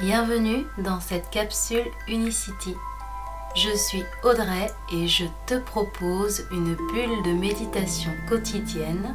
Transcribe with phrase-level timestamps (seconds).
[0.00, 2.74] Bienvenue dans cette capsule Unicity.
[3.54, 9.14] Je suis Audrey et je te propose une bulle de méditation quotidienne,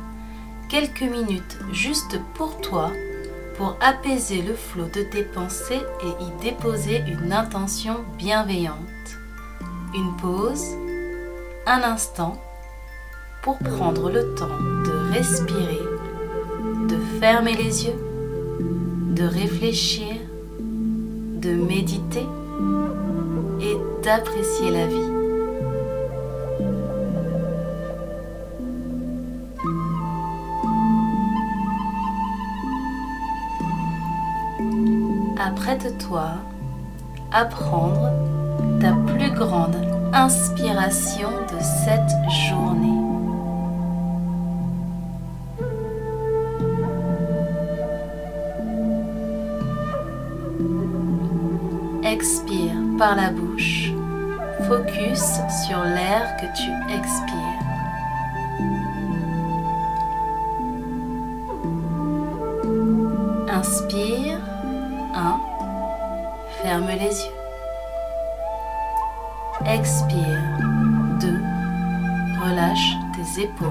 [0.69, 2.93] quelques minutes juste pour toi,
[3.57, 8.77] pour apaiser le flot de tes pensées et y déposer une intention bienveillante.
[9.93, 10.77] Une pause,
[11.67, 12.41] un instant,
[13.43, 15.83] pour prendre le temps de respirer,
[16.87, 17.99] de fermer les yeux,
[19.13, 20.15] de réfléchir
[21.41, 22.27] de méditer
[23.61, 25.19] et d'apprécier la vie.
[35.39, 36.25] Apprête-toi
[37.31, 38.11] à prendre
[38.81, 39.75] ta plus grande
[40.13, 42.98] inspiration de cette journée.
[52.11, 53.91] Expire par la bouche.
[54.67, 55.21] Focus
[55.67, 57.59] sur l'air que tu expires.
[63.53, 64.39] Inspire.
[65.13, 65.39] 1.
[66.63, 67.37] Ferme les yeux.
[69.67, 70.41] Expire.
[71.19, 71.27] 2.
[72.43, 73.67] Relâche tes épaules.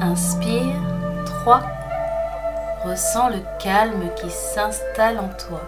[0.00, 0.76] Inspire.
[1.42, 1.60] 3.
[2.84, 5.60] Ressens le calme qui s'installe en toi.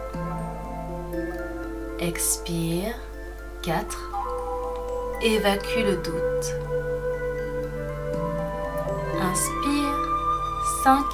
[2.02, 2.96] Expire.
[3.62, 3.96] 4.
[5.22, 6.56] Évacue le doute.
[9.20, 9.94] Inspire.
[10.82, 11.04] 5.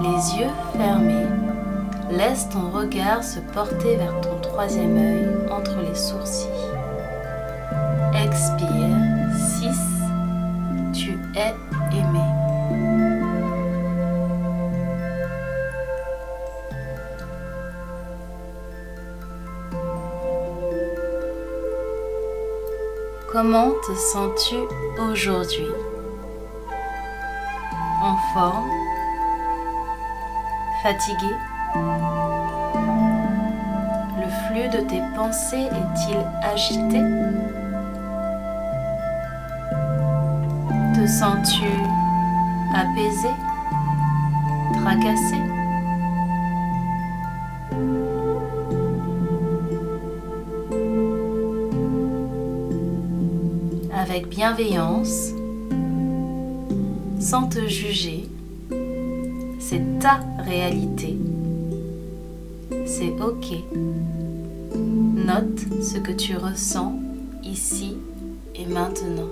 [0.00, 1.26] Les yeux fermés.
[2.10, 6.48] Laisse ton regard se porter vers ton troisième œil entre les sourcils.
[8.14, 8.96] Expire.
[9.60, 9.68] 6.
[10.94, 11.54] Tu es
[23.32, 24.56] Comment te sens-tu
[24.98, 25.70] aujourd'hui?
[28.02, 28.68] En forme?
[30.82, 31.36] Fatigué?
[34.18, 37.02] Le flux de tes pensées est-il agité?
[40.92, 41.70] Te sens-tu
[42.74, 43.30] apaisé?
[44.74, 45.59] Tracassé?
[54.10, 55.34] Avec bienveillance,
[57.20, 58.28] sans te juger.
[59.60, 61.16] C'est ta réalité.
[62.86, 63.54] C'est ok.
[64.74, 66.98] Note ce que tu ressens
[67.44, 67.98] ici
[68.56, 69.30] et maintenant.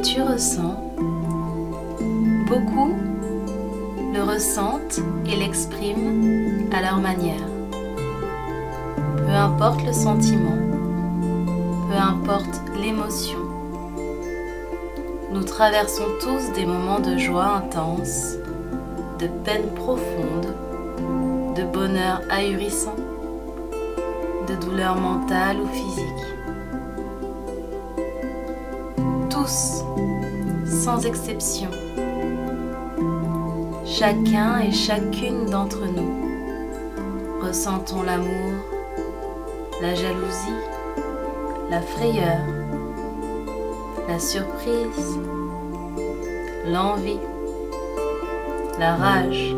[0.00, 0.76] Tu ressens.
[2.46, 2.94] Beaucoup
[4.14, 7.46] le ressentent et l'expriment à leur manière.
[9.16, 10.56] Peu importe le sentiment,
[11.88, 13.38] peu importe l'émotion,
[15.32, 18.36] nous traversons tous des moments de joie intense,
[19.18, 20.54] de peine profonde,
[21.54, 22.96] de bonheur ahurissant,
[24.48, 26.35] de douleur mentale ou physique.
[29.46, 31.70] Sans exception.
[33.84, 36.26] Chacun et chacune d'entre nous
[37.46, 38.52] ressentons l'amour,
[39.80, 40.62] la jalousie,
[41.70, 42.40] la frayeur,
[44.08, 45.18] la surprise,
[46.66, 47.20] l'envie,
[48.78, 49.54] la rage,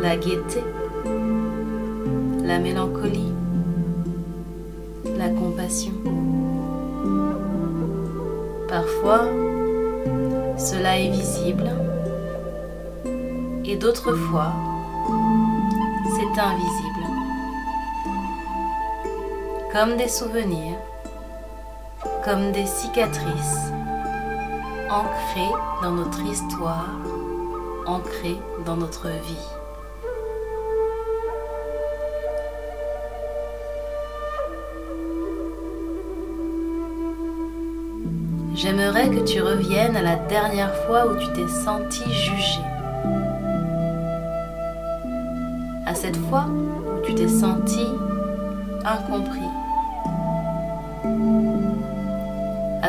[0.00, 0.62] la gaieté,
[2.44, 3.32] la mélancolie,
[5.16, 5.92] la compassion.
[8.74, 9.28] Parfois,
[10.58, 11.70] cela est visible
[13.64, 14.52] et d'autres fois,
[16.16, 17.06] c'est invisible.
[19.70, 20.76] Comme des souvenirs,
[22.24, 23.70] comme des cicatrices
[24.90, 26.98] ancrées dans notre histoire,
[27.86, 29.63] ancrées dans notre vie.
[38.54, 42.60] J'aimerais que tu reviennes à la dernière fois où tu t'es senti jugé.
[45.86, 47.86] À cette fois où tu t'es senti
[48.84, 49.44] incompris.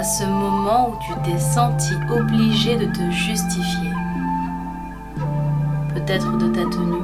[0.05, 3.89] ce moment où tu t'es senti obligé de te justifier.
[5.95, 7.01] Peut-être de ta tenue,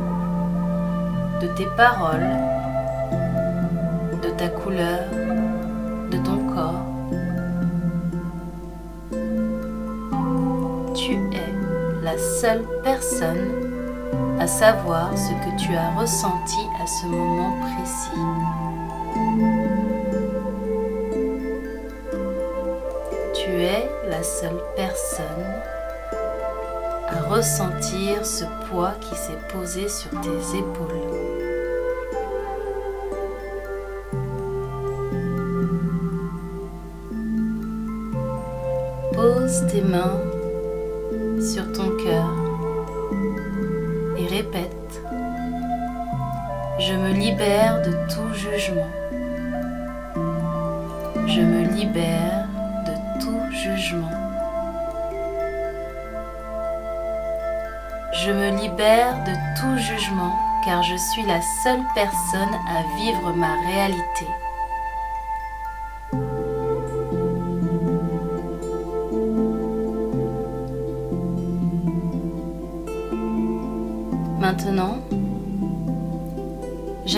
[1.42, 2.30] de tes paroles,
[4.22, 5.00] de ta couleur,
[12.02, 13.72] la seule personne
[14.40, 18.10] à savoir ce que tu as ressenti à ce moment précis.
[23.36, 25.26] Tu es la seule personne
[27.08, 30.88] à ressentir ce poids qui s'est posé sur tes épaules.
[39.14, 40.31] Pose tes mains
[41.42, 42.30] sur ton cœur
[44.16, 45.02] et répète,
[46.80, 48.92] je me libère de tout jugement.
[51.28, 52.48] Je me libère
[52.86, 54.12] de tout jugement.
[58.14, 63.56] Je me libère de tout jugement car je suis la seule personne à vivre ma
[63.68, 64.28] réalité.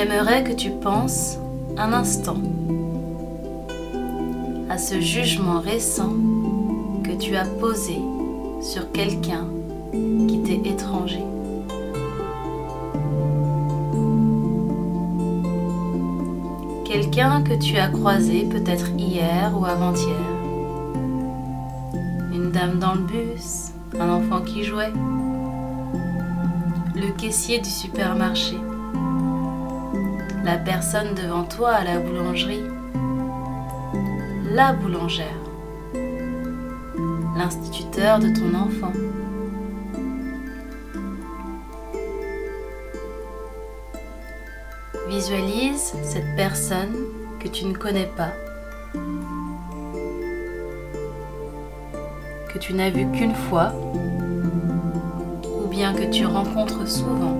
[0.03, 1.37] J'aimerais que tu penses
[1.77, 2.35] un instant
[4.69, 6.11] à ce jugement récent
[7.05, 7.99] que tu as posé
[8.61, 9.47] sur quelqu'un
[10.27, 11.23] qui t'est étranger.
[16.83, 20.27] Quelqu'un que tu as croisé peut-être hier ou avant-hier.
[22.33, 24.91] Une dame dans le bus, un enfant qui jouait,
[26.93, 28.57] le caissier du supermarché,
[30.43, 32.63] la personne devant toi à la boulangerie,
[34.51, 35.27] la boulangère,
[37.37, 38.93] l'instituteur de ton enfant.
[45.09, 46.95] Visualise cette personne
[47.39, 48.33] que tu ne connais pas,
[52.53, 53.73] que tu n'as vue qu'une fois
[55.73, 57.35] bien que tu rencontres souvent,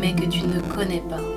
[0.00, 1.31] mais que tu ne connais pas.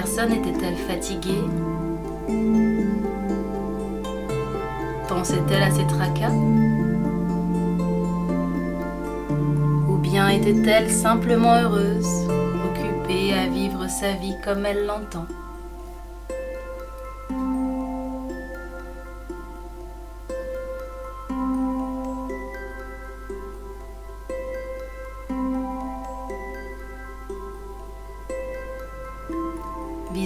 [0.00, 1.42] Personne était-elle fatiguée
[5.08, 6.30] Pensait-elle à ses tracas
[9.88, 12.28] Ou bien était-elle simplement heureuse
[13.32, 15.26] à vivre sa vie comme elle l'entend.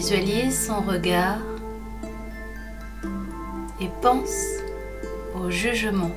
[0.02, 1.38] Visualise son regard
[3.80, 4.58] et pense
[5.36, 6.10] au jugement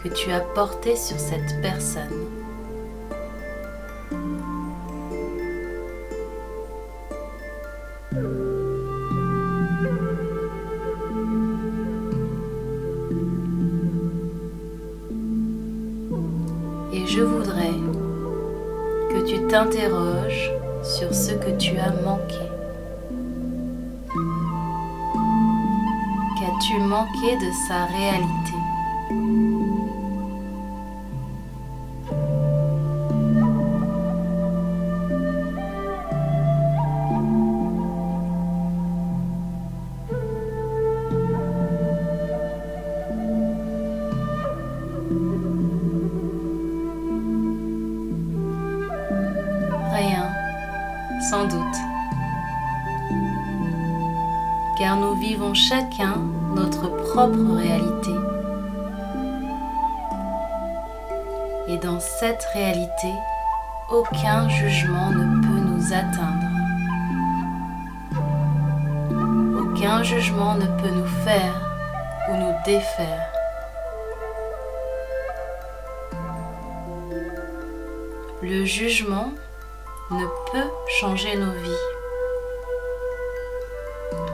[0.00, 2.04] que tu as porté sur cette personne.
[16.92, 17.74] Et je voudrais
[19.10, 20.52] que tu t'interroges
[20.84, 22.29] sur ce que tu as manqué.
[26.60, 28.54] Qu'as-tu manqué de sa réalité
[51.30, 51.76] sans doute.
[54.76, 56.14] Car nous vivons chacun
[56.54, 58.14] notre propre réalité.
[61.68, 63.12] Et dans cette réalité,
[63.90, 66.50] aucun jugement ne peut nous atteindre.
[69.60, 71.54] Aucun jugement ne peut nous faire
[72.28, 73.32] ou nous défaire.
[78.42, 79.32] Le jugement
[80.10, 81.86] ne peut changer nos vies.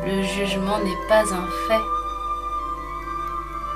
[0.06, 1.96] Le jugement n'est pas un fait.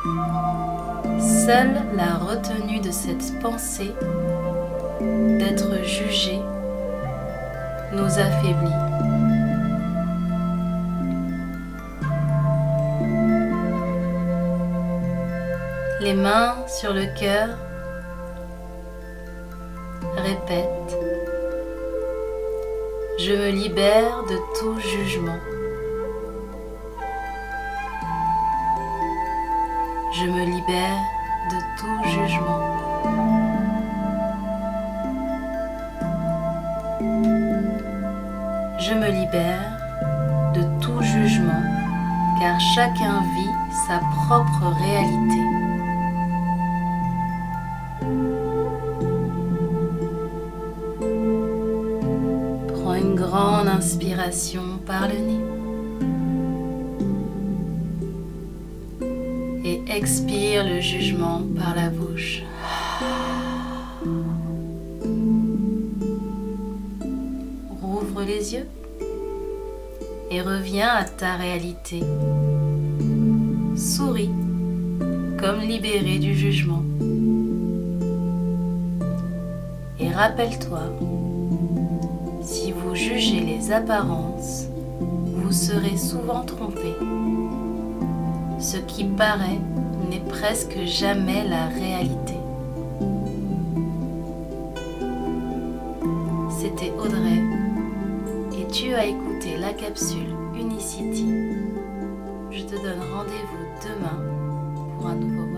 [0.02, 3.92] Seule la retenue de cette pensée
[5.00, 6.40] d'être jugé
[7.92, 8.70] nous affaiblit.
[16.00, 17.48] Les mains sur le cœur
[20.16, 20.96] Répète.
[23.18, 25.38] Je me libère de tout jugement.
[30.12, 30.98] Je me libère
[31.50, 32.80] de tout jugement.
[38.80, 39.70] Je me libère
[40.54, 41.62] de tout jugement
[42.40, 43.54] car chacun vit
[43.86, 45.42] sa propre réalité.
[52.74, 55.49] Prends une grande inspiration par le nez.
[59.90, 62.42] Expire le jugement par la bouche.
[67.82, 68.66] Rouvre les yeux
[70.30, 72.00] et reviens à ta réalité.
[73.76, 74.30] Souris
[75.38, 76.82] comme libéré du jugement.
[79.98, 80.82] Et rappelle-toi,
[82.42, 84.66] si vous jugez les apparences,
[85.00, 86.89] vous serez souvent trompé.
[88.60, 89.58] Ce qui paraît
[90.10, 92.34] n'est presque jamais la réalité.
[96.50, 97.40] C'était Audrey
[98.58, 101.26] et tu as écouté la capsule Unicity.
[102.50, 104.20] Je te donne rendez-vous demain
[104.98, 105.49] pour un nouveau